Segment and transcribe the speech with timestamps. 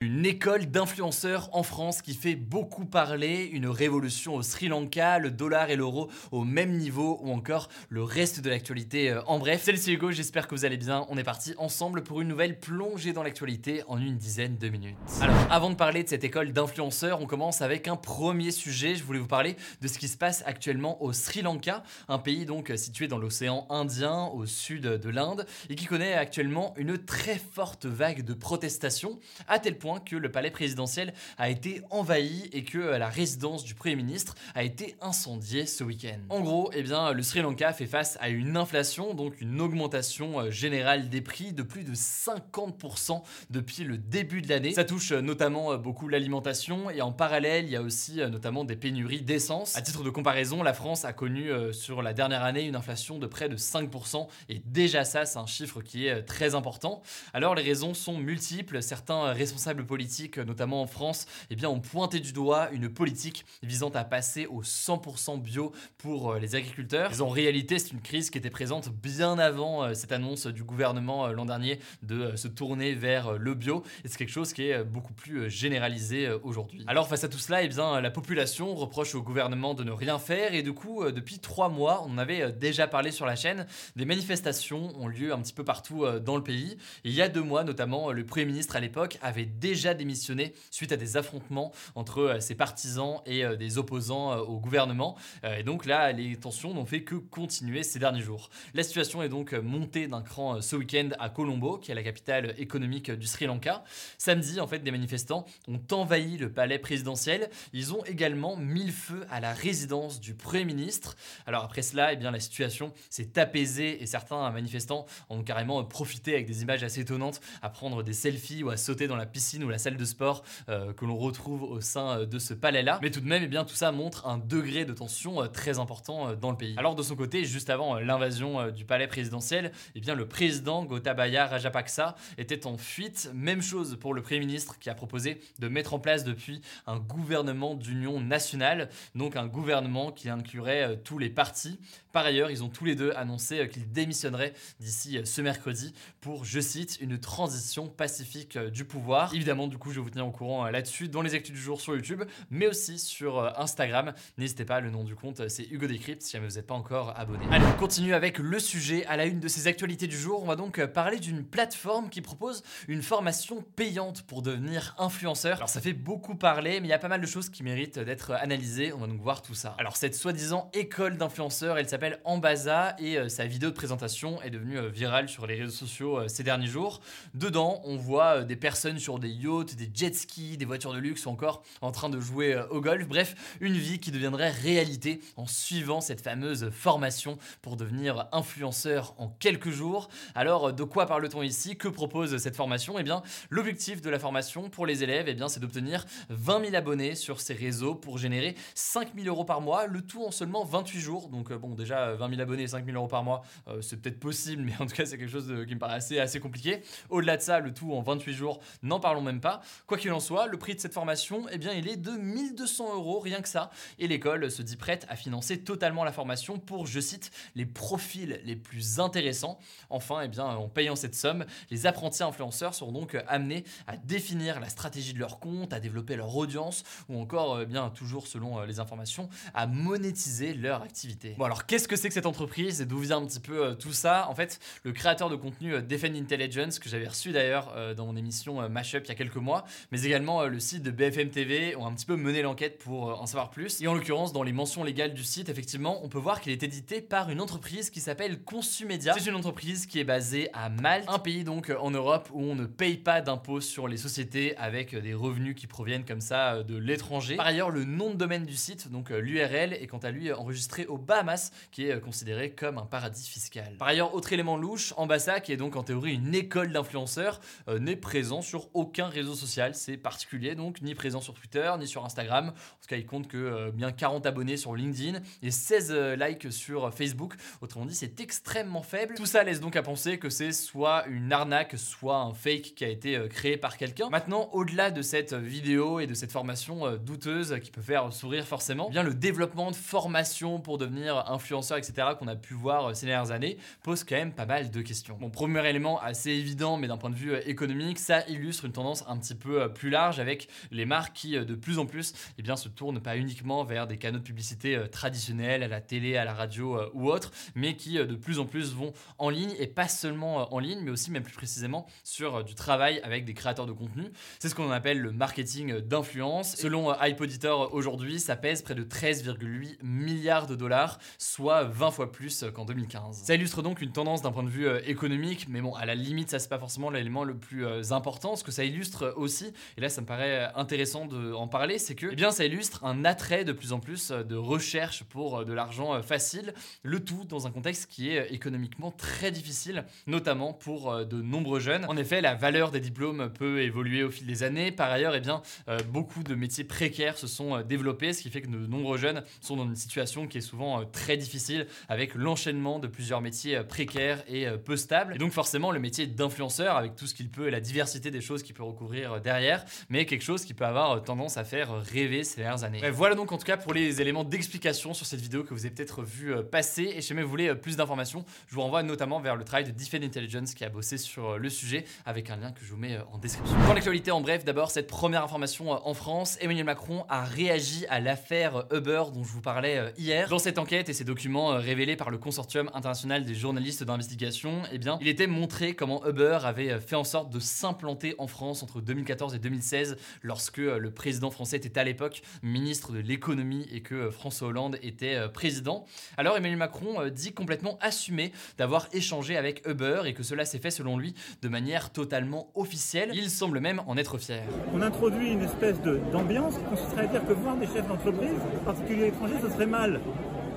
[0.00, 5.32] Une école d'influenceurs en France qui fait beaucoup parler, une révolution au Sri Lanka, le
[5.32, 9.64] dollar et l'euro au même niveau ou encore le reste de l'actualité euh, en bref.
[9.64, 11.04] Salut c'est Hugo, j'espère que vous allez bien.
[11.08, 14.94] On est parti ensemble pour une nouvelle plongée dans l'actualité en une dizaine de minutes.
[15.20, 18.94] Alors avant de parler de cette école d'influenceurs, on commence avec un premier sujet.
[18.94, 22.46] Je voulais vous parler de ce qui se passe actuellement au Sri Lanka, un pays
[22.46, 27.36] donc situé dans l'océan Indien au sud de l'Inde et qui connaît actuellement une très
[27.36, 32.64] forte vague de protestations à tel point que le palais présidentiel a été envahi et
[32.64, 36.18] que euh, la résidence du Premier ministre a été incendiée ce week-end.
[36.28, 40.40] En gros, eh bien, le Sri Lanka fait face à une inflation, donc une augmentation
[40.40, 44.72] euh, générale des prix de plus de 50% depuis le début de l'année.
[44.72, 48.76] Ça touche euh, notamment beaucoup l'alimentation et en parallèle, il y a aussi notamment des
[48.76, 49.76] pénuries d'essence.
[49.76, 53.26] À titre de comparaison, la France a connu sur la dernière année une inflation de
[53.26, 57.02] près de 5% et déjà ça, c'est un chiffre qui est très important.
[57.32, 58.82] Alors les raisons sont multiples.
[58.82, 63.90] Certains responsables politiques, notamment en France, eh bien, ont pointé du doigt une politique visant
[63.90, 67.20] à passer au 100% bio pour euh, les agriculteurs.
[67.20, 71.26] En réalité, c'est une crise qui était présente bien avant euh, cette annonce du gouvernement
[71.26, 73.82] euh, l'an dernier de se tourner vers le bio.
[74.04, 76.84] Et c'est quelque chose qui est beaucoup plus généralisé aujourd'hui.
[76.86, 80.18] Alors face à tout cela, eh bien, la population reproche au gouvernement de ne rien
[80.18, 80.54] faire.
[80.54, 83.66] Et du coup, depuis trois mois, on avait déjà parlé sur la chaîne,
[83.96, 86.76] des manifestations ont lieu un petit peu partout dans le pays.
[87.04, 89.92] Et il y a deux mois, notamment, le Premier ministre à l'époque avait déjà déjà
[89.92, 94.58] démissionné suite à des affrontements entre euh, ses partisans et euh, des opposants euh, au
[94.58, 95.16] gouvernement.
[95.58, 98.50] Et donc là, les tensions n'ont fait que continuer ces derniers jours.
[98.74, 102.54] La situation est donc montée d'un cran ce week-end à Colombo, qui est la capitale
[102.58, 103.84] économique du Sri Lanka.
[104.16, 107.50] Samedi, en fait, des manifestants ont envahi le palais présidentiel.
[107.72, 111.16] Ils ont également mis le feu à la résidence du Premier ministre.
[111.46, 116.34] Alors après cela, eh bien, la situation s'est apaisée et certains manifestants ont carrément profité
[116.34, 119.57] avec des images assez étonnantes à prendre des selfies ou à sauter dans la piscine
[119.64, 122.98] ou la salle de sport euh, que l'on retrouve au sein euh, de ce palais-là.
[123.02, 125.78] Mais tout de même, eh bien, tout ça montre un degré de tension euh, très
[125.78, 126.74] important dans le pays.
[126.76, 131.46] Alors de son côté, juste avant l'invasion du palais présidentiel, eh bien, le président Gotabaya
[131.46, 133.30] Rajapaksa était en fuite.
[133.34, 136.98] Même chose pour le Premier ministre qui a proposé de mettre en place depuis un
[136.98, 141.78] gouvernement d'union nationale, donc un gouvernement qui inclurait tous les partis.
[142.12, 146.60] Par ailleurs, ils ont tous les deux annoncé qu'ils démissionneraient d'ici ce mercredi pour, je
[146.60, 149.30] cite, une transition pacifique du pouvoir.
[149.48, 151.80] Du coup, je vais vous tenir au courant euh, là-dessus dans les actus du jour
[151.80, 154.12] sur YouTube, mais aussi sur euh, Instagram.
[154.36, 156.74] N'hésitez pas, le nom du compte, euh, c'est Hugo Decrypt si jamais vous n'êtes pas
[156.74, 157.46] encore abonné.
[157.50, 160.42] Allez, on continue avec le sujet à la une de ces actualités du jour.
[160.42, 165.56] On va donc parler d'une plateforme qui propose une formation payante pour devenir influenceur.
[165.56, 167.98] Alors, ça fait beaucoup parler, mais il y a pas mal de choses qui méritent
[167.98, 168.92] d'être analysées.
[168.92, 169.74] On va donc voir tout ça.
[169.78, 174.88] Alors, cette soi-disant école d'influenceurs, elle s'appelle Ambaza et sa vidéo de présentation est devenue
[174.90, 177.00] virale sur les réseaux sociaux ces derniers jours.
[177.32, 181.26] Dedans, on voit des personnes sur des yachts, des jet skis, des voitures de luxe
[181.26, 183.06] ou encore en train de jouer euh, au golf.
[183.08, 189.28] Bref, une vie qui deviendrait réalité en suivant cette fameuse formation pour devenir influenceur en
[189.28, 190.08] quelques jours.
[190.34, 191.76] Alors, de quoi parle-t-on ici?
[191.76, 192.98] Que propose cette formation?
[192.98, 196.76] Eh bien, l'objectif de la formation pour les élèves, eh bien, c'est d'obtenir 20 000
[196.76, 200.64] abonnés sur ces réseaux pour générer 5 000 euros par mois, le tout en seulement
[200.64, 201.28] 28 jours.
[201.28, 204.20] Donc, euh, bon, déjà, 20 000 abonnés, 5 000 euros par mois, euh, c'est peut-être
[204.20, 206.82] possible, mais en tout cas, c'est quelque chose qui me paraît assez, assez compliqué.
[207.10, 209.60] Au-delà de ça, le tout en 28 jours, n'en parlons même pas.
[209.86, 212.94] Quoi qu'il en soit, le prix de cette formation, eh bien, il est de 1200
[212.94, 213.70] euros, rien que ça.
[213.98, 218.40] Et l'école se dit prête à financer totalement la formation pour, je cite, les profils
[218.44, 219.58] les plus intéressants.
[219.90, 224.60] Enfin, eh bien, en payant cette somme, les apprentis influenceurs seront donc amenés à définir
[224.60, 228.58] la stratégie de leur compte, à développer leur audience ou encore, eh bien, toujours selon
[228.58, 231.34] euh, les informations, à monétiser leur activité.
[231.38, 233.74] Bon, alors qu'est-ce que c'est que cette entreprise et d'où vient un petit peu euh,
[233.74, 234.28] tout ça?
[234.28, 238.16] En fait, le créateur de contenu euh, Defend Intelligence, que j'avais reçu d'ailleurs dans mon
[238.16, 241.86] émission Mashup il y a quelques mois, mais également le site de BFM TV ont
[241.86, 243.80] un petit peu mené l'enquête pour en savoir plus.
[243.80, 246.62] Et en l'occurrence, dans les mentions légales du site, effectivement, on peut voir qu'il est
[246.62, 249.14] édité par une entreprise qui s'appelle Consumedia.
[249.18, 252.54] C'est une entreprise qui est basée à Malte, un pays donc en Europe où on
[252.54, 256.76] ne paye pas d'impôts sur les sociétés avec des revenus qui proviennent comme ça de
[256.76, 257.36] l'étranger.
[257.36, 260.86] Par ailleurs, le nom de domaine du site, donc l'URL, est quant à lui enregistré
[260.86, 263.76] aux Bahamas, qui est considéré comme un paradis fiscal.
[263.78, 267.78] Par ailleurs, autre élément louche, Ambassa, qui est donc en théorie une école d'influenceurs, euh,
[267.78, 269.74] n'est présent sur aucun réseau social.
[269.74, 272.48] C'est particulier donc, ni présent sur Twitter, ni sur Instagram.
[272.48, 276.16] En tout cas, il compte que euh, bien 40 abonnés sur LinkedIn et 16 euh,
[276.16, 277.34] likes sur Facebook.
[277.60, 279.14] Autrement dit, c'est extrêmement faible.
[279.14, 282.84] Tout ça laisse donc à penser que c'est soit une arnaque, soit un fake qui
[282.84, 284.08] a été créé par quelqu'un.
[284.10, 288.86] Maintenant, au-delà de cette vidéo et de cette formation douteuse qui peut faire sourire forcément,
[288.88, 293.06] eh bien le développement de formation pour devenir influenceur, etc., qu'on a pu voir ces
[293.06, 295.16] dernières années, pose quand même pas mal de questions.
[295.20, 298.72] Mon premier élément assez évident, mais d'un point de vue euh, économique, ça illustre une
[298.72, 301.86] tendance un petit peu euh, plus large avec les marques qui, euh, de plus en
[301.86, 305.80] plus, eh bien, se tournent pas uniquement vers des canaux de publicité traditionnels, à la
[305.80, 309.54] télé, à la radio ou autre, mais qui de plus en plus vont en ligne
[309.58, 313.34] et pas seulement en ligne, mais aussi même plus précisément sur du travail avec des
[313.34, 314.04] créateurs de contenu.
[314.38, 316.56] C'est ce qu'on appelle le marketing d'influence.
[316.56, 322.44] Selon iPoditor aujourd'hui, ça pèse près de 13,8 milliards de dollars, soit 20 fois plus
[322.54, 323.22] qu'en 2015.
[323.24, 326.30] Ça illustre donc une tendance d'un point de vue économique, mais bon, à la limite,
[326.30, 328.36] ça c'est pas forcément l'élément le plus euh, important.
[328.36, 328.77] Ce que ça illustre
[329.16, 332.44] aussi, et là ça me paraît euh, intéressant d'en parler, c'est que eh bien, ça
[332.44, 337.04] illustre un attrait de plus en plus euh, de recherche pour de l'argent facile, le
[337.04, 341.84] tout dans un contexte qui est économiquement très difficile, notamment pour de nombreux jeunes.
[341.86, 344.72] En effet, la valeur des diplômes peut évoluer au fil des années.
[344.72, 345.42] Par ailleurs, eh bien,
[345.88, 349.56] beaucoup de métiers précaires se sont développés, ce qui fait que de nombreux jeunes sont
[349.56, 354.46] dans une situation qui est souvent très difficile avec l'enchaînement de plusieurs métiers précaires et
[354.64, 355.14] peu stables.
[355.14, 358.20] Et donc forcément, le métier d'influenceur, avec tout ce qu'il peut et la diversité des
[358.20, 361.44] choses qu'il peut recouvrir euh, derrière, mais quelque chose qui peut avoir euh, tendance à
[361.44, 362.88] faire euh, rêver ces dernières années.
[362.90, 365.74] voilà donc en tout cas pour les éléments d'explication sur cette vidéo que vous avez
[365.74, 366.92] peut-être vu passer.
[366.94, 369.70] Et si jamais vous voulez plus d'informations, je vous renvoie notamment vers le travail de
[369.70, 372.98] Defend Intelligence qui a bossé sur le sujet, avec un lien que je vous mets
[373.12, 373.56] en description.
[373.64, 378.00] Pour l'actualité en bref, d'abord cette première information en France, Emmanuel Macron a réagi à
[378.00, 380.28] l'affaire Uber dont je vous parlais hier.
[380.28, 384.78] Dans cette enquête et ces documents révélés par le Consortium international des journalistes d'investigation, eh
[384.78, 388.80] bien, il était montré comment Uber avait fait en sorte de s'implanter en France entre
[388.80, 393.80] 2014 et 2016 lorsque euh, le président français était à l'époque ministre de l'économie et
[393.80, 395.84] que euh, François Hollande était euh, président.
[396.16, 400.70] Alors Emmanuel Macron dit complètement assumer d'avoir échangé avec Uber et que cela s'est fait
[400.70, 403.10] selon lui de manière totalement officielle.
[403.14, 404.42] Il semble même en être fier.
[404.74, 405.76] On introduit une espèce
[406.12, 409.66] d'ambiance qui consisterait à dire que voir des chefs d'entreprise, en particulier étrangers, ce serait
[409.66, 410.00] mal.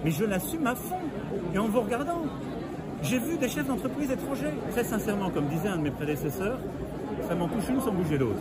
[0.03, 0.99] Mais je l'assume à fond.
[1.53, 2.23] Et en vous regardant,
[3.03, 4.53] j'ai vu des chefs d'entreprise étrangers.
[4.71, 6.59] Très sincèrement, comme disait un de mes prédécesseurs,
[7.47, 8.39] touche une sans bouger l'autre.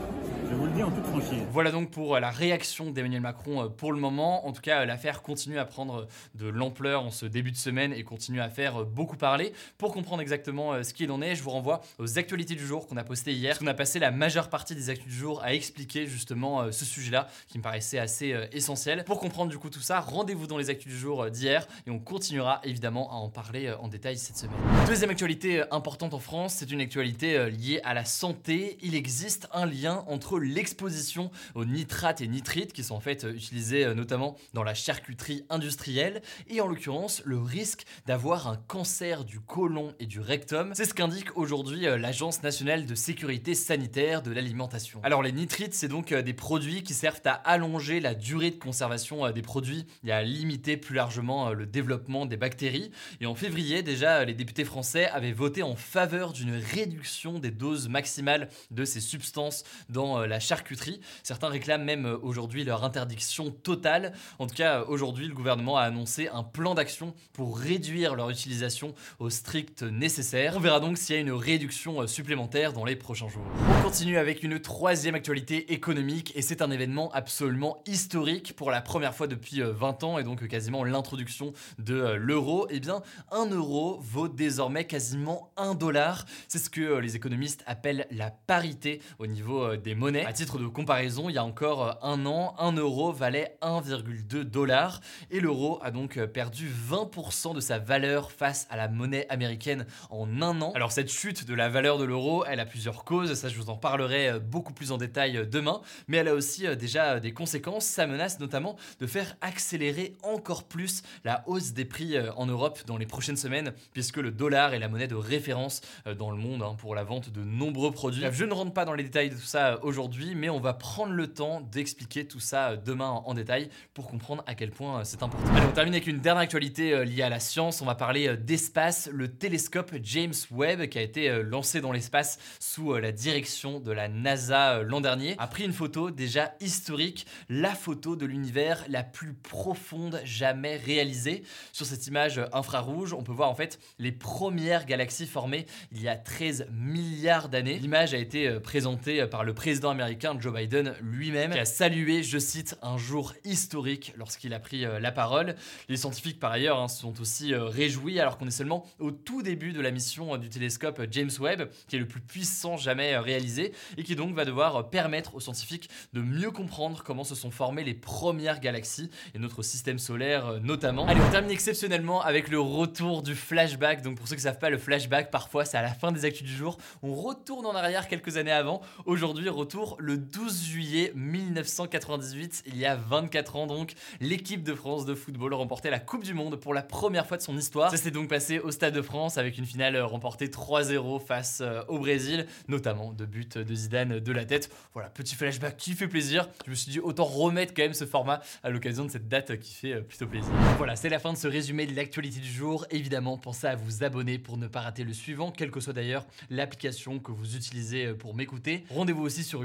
[0.51, 1.45] Je vous le dis en toute franchise.
[1.53, 4.49] Voilà donc pour euh, la réaction d'Emmanuel Macron euh, pour le moment.
[4.49, 7.93] En tout cas, euh, l'affaire continue à prendre de l'ampleur en ce début de semaine
[7.93, 9.53] et continue à faire beaucoup parler.
[9.79, 12.97] Pour comprendre exactement ce qu'il en est, je vous renvoie aux actualités du jour qu'on
[12.97, 13.57] a postées hier.
[13.63, 17.29] On a passé la majeure partie des actus du jour à expliquer justement ce sujet-là
[17.47, 19.05] qui me paraissait assez essentiel.
[19.05, 22.01] Pour comprendre du coup tout ça, rendez-vous dans les actus du jour d'hier et on
[22.01, 24.57] continuera évidemment à en parler en détail cette semaine.
[24.87, 28.79] Deuxième actualité importante en France, c'est une actualité liée à la santé.
[28.83, 33.85] Il existe un lien entre l'exposition aux nitrates et nitrites qui sont en fait utilisés
[33.85, 39.41] euh, notamment dans la charcuterie industrielle et en l'occurrence le risque d'avoir un cancer du
[39.41, 40.73] côlon et du rectum.
[40.75, 45.01] C'est ce qu'indique aujourd'hui euh, l'Agence nationale de sécurité sanitaire de l'alimentation.
[45.03, 48.57] Alors les nitrites, c'est donc euh, des produits qui servent à allonger la durée de
[48.57, 52.91] conservation des produits et à limiter plus largement le développement des bactéries.
[53.21, 57.89] Et en février déjà, les députés français avaient voté en faveur d'une réduction des doses
[57.89, 61.01] maximales de ces substances dans la charcuterie.
[61.23, 64.13] Certains réclament même euh, aujourd'hui leur interdiction totale.
[64.39, 68.95] En tout cas, aujourd'hui, le gouvernement a annoncé un plan d'action pour réduire leur utilisation
[69.19, 70.55] au strict nécessaire.
[70.57, 73.45] On verra donc s'il y a une réduction euh, supplémentaire dans les prochains jours.
[73.79, 78.81] On continue avec une troisième actualité économique et c'est un événement absolument historique pour la
[78.81, 82.67] première fois depuis 20 euh, ans et donc quasiment l'introduction de l'euro.
[82.71, 83.03] Eh bien,
[83.33, 86.25] un euro vaut désormais quasiment un dollar.
[86.47, 90.20] C'est ce que les économistes appellent la parité au niveau des monnaies.
[90.27, 94.43] À titre de comparaison, il y a encore euh, un an, 1 euro valait 1,2
[94.43, 95.01] dollars
[95.31, 99.87] et l'euro a donc euh, perdu 20% de sa valeur face à la monnaie américaine
[100.11, 100.73] en un an.
[100.75, 103.71] Alors cette chute de la valeur de l'euro, elle a plusieurs causes, ça je vous
[103.71, 107.85] en parlerai euh, beaucoup plus en détail demain, mais elle a aussi déjà des conséquences.
[107.85, 112.97] Ça menace notamment de faire accélérer encore plus la hausse des prix en Europe dans
[112.97, 115.81] les prochaines semaines, puisque le dollar est la monnaie de référence
[116.19, 118.25] dans le monde hein, pour la vente de nombreux produits.
[118.33, 120.73] Je ne rentre pas dans les détails de tout ça aujourd'hui aujourd'hui, mais on va
[120.73, 125.23] prendre le temps d'expliquer tout ça demain en détail pour comprendre à quel point c'est
[125.23, 125.47] important.
[125.55, 127.83] Allez, on termine avec une dernière actualité liée à la science.
[127.83, 132.95] On va parler d'espace, le télescope James Webb qui a été lancé dans l'espace sous
[132.95, 138.17] la direction de la NASA l'an dernier a pris une photo déjà historique, la photo
[138.17, 141.43] de l'univers la plus profonde jamais réalisée.
[141.73, 146.09] Sur cette image infrarouge, on peut voir en fait les premières galaxies formées il y
[146.09, 147.79] a 13 milliards d'années.
[147.79, 152.23] L'image a été euh, présentée par le président américain Joe Biden lui-même, qui a salué,
[152.23, 155.55] je cite, un jour historique lorsqu'il a pris euh, la parole.
[155.89, 159.43] Les scientifiques, par ailleurs, hein, sont aussi euh, réjouis alors qu'on est seulement au tout
[159.43, 163.73] début de la mission du télescope James Webb, qui est le plus puissant jamais réalisé
[163.97, 167.85] et qui donc va devoir permettre aux scientifiques de mieux comprendre comment se sont formées
[167.85, 171.07] les premières galaxies et notre système solaire notamment.
[171.07, 174.03] Allez, on termine exceptionnellement avec le retour du flashback.
[174.03, 176.25] Donc pour ceux qui ne savent pas, le flashback, parfois c'est à la fin des
[176.25, 176.79] actus du jour.
[177.03, 178.81] On retourne en arrière quelques années avant.
[179.07, 185.05] Aujourd'hui, retour le 12 juillet 1998, il y a 24 ans donc, l'équipe de France
[185.07, 187.91] de football remportait la Coupe du Monde pour la première fois de son histoire.
[187.91, 191.83] Ça s'est donc passé au Stade de France avec une finale remportée 3-0 face euh,
[191.89, 194.71] au Brésil, notamment de but de Zidane de la tête.
[194.93, 196.49] Voilà, petit flashback qui fait plaisir.
[196.67, 199.59] Je me suis dit autant remettre quand même ce format à l'occasion de cette date
[199.59, 200.53] qui fait euh, plutôt plaisir.
[200.77, 202.87] Voilà, c'est la fin de ce résumé de l'actualité du jour.
[202.91, 206.27] Évidemment, pensez à vous abonner pour ne pas rater le suivant, quelle que soit d'ailleurs
[206.51, 208.85] l'application que vous utilisez euh, pour m'écouter.
[208.91, 209.65] Rendez-vous aussi sur